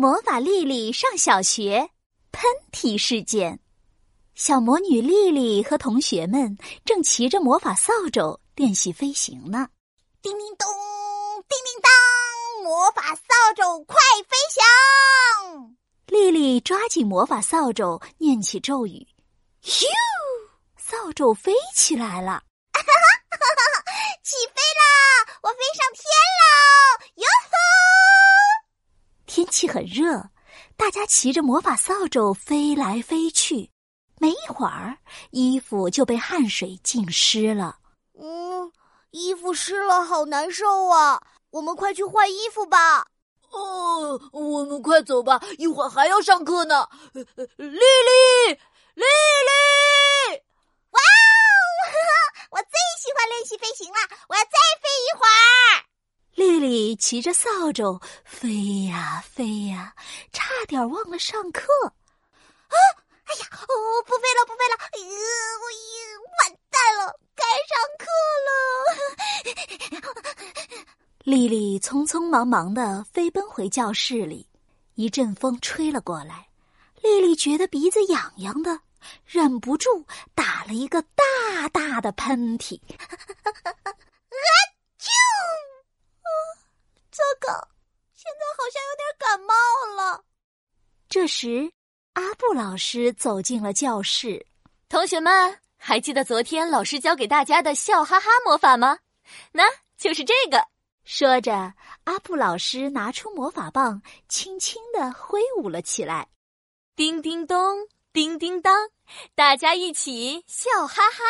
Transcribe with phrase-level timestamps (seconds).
[0.00, 1.90] 魔法丽丽上小学，
[2.32, 3.60] 喷嚏事件。
[4.34, 9.68] 小魔女丽丽和同学们正骑着魔法扫帚练习飞行呢。
[10.22, 10.66] 叮叮咚，
[11.46, 15.76] 叮叮当，魔法扫帚快飞翔！
[16.06, 19.06] 丽丽抓紧魔法扫帚，念起咒语，
[19.62, 19.84] 咻，
[20.78, 22.42] 扫帚飞起来了。
[24.22, 25.36] 起飞啦！
[25.42, 26.04] 我飞上天
[29.60, 30.24] 气很热，
[30.74, 33.70] 大家骑着魔法扫帚飞来飞去。
[34.18, 34.96] 没一会儿，
[35.32, 37.76] 衣服就被汗水浸湿了。
[38.18, 38.72] 嗯，
[39.10, 41.20] 衣服湿了，好难受啊！
[41.50, 43.06] 我们快去换衣服吧。
[43.50, 46.88] 哦，我们快走吧，一会儿还要上课呢。
[47.12, 47.22] 丽
[47.58, 47.78] 丽，
[48.94, 50.42] 丽丽，
[50.88, 51.04] 哇哦！
[52.52, 54.48] 我最喜欢练习飞行了，我要再
[54.80, 55.89] 飞一会儿。
[56.60, 59.94] 丽丽骑着扫帚飞呀飞呀，
[60.30, 61.62] 差点忘了上课。
[61.86, 62.76] 啊！
[63.24, 63.46] 哎呀！
[63.50, 64.76] 哦，不飞了，不飞了！
[64.92, 64.98] 呃，
[65.56, 65.64] 我
[66.36, 68.04] 完蛋了，该上课
[68.46, 68.50] 了。
[71.24, 74.46] 丽丽匆匆忙忙的飞奔回教室里，
[74.96, 76.46] 一阵风吹了过来，
[77.00, 78.78] 丽丽觉得鼻子痒痒的，
[79.24, 82.78] 忍不住打了一个大大的喷嚏。
[82.90, 82.92] 啊！
[84.98, 85.08] 啾！
[86.22, 86.28] 啊，
[87.10, 87.52] 糟糕，
[88.14, 89.54] 现在好像有点感冒
[89.96, 90.24] 了。
[91.20, 91.70] 这时。
[92.14, 94.46] 阿布老师走进了教室，
[94.88, 98.98] 同学们还记得昨天老师教给大家的笑哈哈魔法吗？
[99.52, 99.64] 那
[99.98, 100.66] 就是这个。
[101.04, 106.26] 说着，阿布老师拿出魔法棒，轻轻的挥舞了起来。
[106.96, 107.76] 叮叮咚，
[108.14, 108.88] 叮叮当，
[109.34, 111.22] 大家一起笑哈哈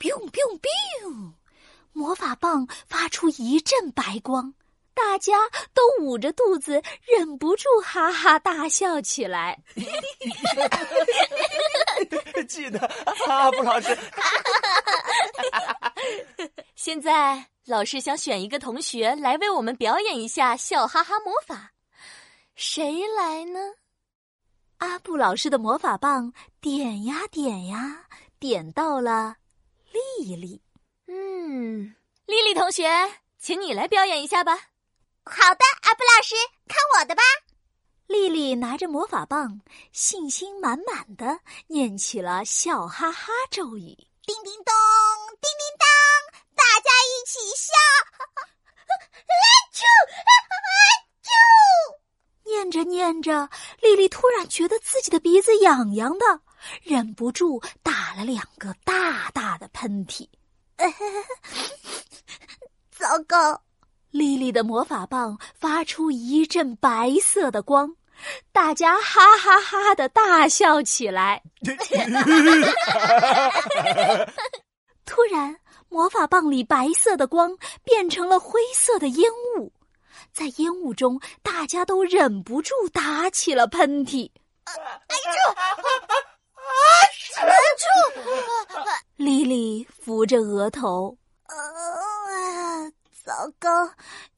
[0.00, 1.32] ！biu biu biu，
[1.92, 4.52] 魔法棒发出一阵白光。
[5.00, 5.32] 大家
[5.72, 9.56] 都捂着肚子，忍不住哈哈大笑起来。
[12.48, 12.80] 记得
[13.28, 13.96] 阿布老师。
[16.74, 21.72] 现在老师想选一个同学来为我们表演一下笑哈哈魔法，
[22.56, 23.60] 谁来呢？
[24.78, 28.06] 阿布老师的魔法棒点呀点呀，
[28.38, 29.36] 点到了
[29.92, 30.60] 丽丽。
[31.06, 31.94] 嗯，
[32.26, 32.88] 丽丽同学，
[33.38, 34.58] 请你来表演一下吧。
[35.30, 36.34] 好的，阿布老师，
[36.66, 37.22] 看我的吧！
[38.06, 39.60] 丽丽拿着魔法棒，
[39.92, 43.94] 信心满满的念起了笑哈哈咒语：
[44.24, 44.74] 叮叮咚，
[45.40, 45.86] 叮叮当，
[46.56, 47.72] 大家一起笑！
[49.28, 49.84] 啊啾
[50.24, 50.30] 啊
[51.22, 51.28] 啾！
[52.44, 53.50] 念着念着，
[53.82, 56.40] 丽丽突然觉得自己的鼻子痒痒的，
[56.82, 60.26] 忍不住打了两个大大的喷嚏。
[62.90, 63.62] 糟糕！
[64.10, 67.94] 丽丽的魔法棒发出一阵白色的光，
[68.52, 71.42] 大家哈哈哈的大笑起来。
[75.04, 75.56] 突然，
[75.88, 79.72] 魔法棒里白色的光变成了灰色的烟雾，
[80.32, 84.30] 在烟雾中，大家都忍不住打起了喷嚏。
[84.64, 84.74] 哎
[85.14, 85.54] 呦！
[87.78, 87.86] 住！
[89.16, 91.16] 丽丽扶着额头。
[93.48, 93.86] 糟糕，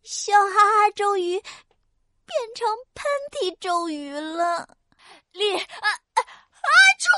[0.03, 4.77] 笑哈哈咒语变成喷嚏咒语了。
[5.33, 6.71] 丽啊啊啊！
[6.99, 7.09] 住！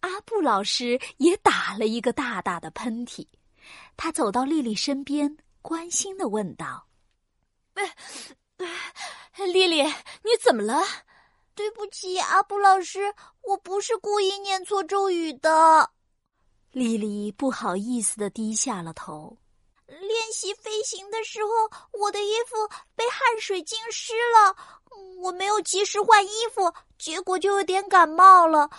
[0.00, 3.24] 阿布老师也打了一个大大的喷嚏。
[3.96, 6.88] 他走到丽丽身边，关心的问道
[9.52, 10.82] ：“丽丽，你怎么了？”
[11.54, 15.92] 对不起，阿布老师，我不是故意念错咒语的。
[16.72, 19.36] 丽丽不好意思的低下了头。
[19.98, 21.50] 练习飞行的时候，
[21.98, 22.56] 我的衣服
[22.94, 24.56] 被汗水浸湿了，
[25.20, 28.70] 我没有及时换衣服，结果就有点感冒了，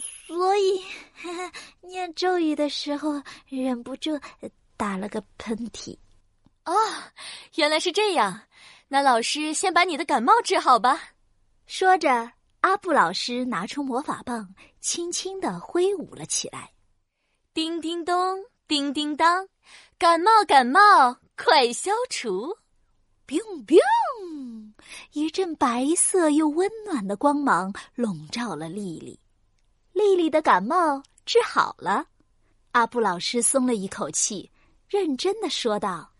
[0.00, 0.84] 所以
[1.82, 4.18] 念咒语的时候忍不住
[4.76, 5.98] 打了个喷嚏。
[6.64, 6.74] 哦，
[7.56, 8.42] 原来是这样，
[8.86, 11.10] 那老师先把你的感冒治好吧。
[11.66, 16.72] 说着，阿布老师拿出魔法棒，轻轻的挥舞了起来。
[17.52, 19.48] 叮叮咚，叮叮当。
[19.98, 22.56] 感冒，感冒，快消除
[23.26, 23.78] ！biu biu，
[25.12, 29.18] 一阵白色又温暖的光芒笼罩了丽丽。
[29.92, 32.06] 丽丽的感冒治好了，
[32.72, 34.50] 阿布老师松了一口气，
[34.88, 36.12] 认真的说道：“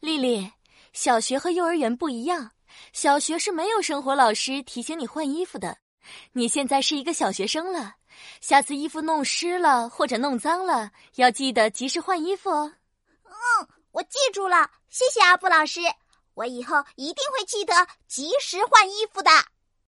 [0.00, 0.52] 丽丽，
[0.92, 2.50] 小学和幼儿园不一样，
[2.92, 5.78] 小学是没有生活老师提醒你换衣服的。
[6.32, 7.94] 你现在是一个小学生了，
[8.40, 12.72] 下次衣服弄湿了或者弄脏了，要记得及时换衣服哦。”
[13.26, 15.80] 嗯，我记住了，谢谢阿布老师。
[16.34, 17.74] 我以后一定会记得
[18.08, 19.30] 及时换衣服的。